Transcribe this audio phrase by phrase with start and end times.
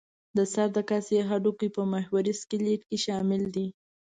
[0.37, 3.67] د سر د کاسې هډوکي په محوري سکلېټ کې شامل دي.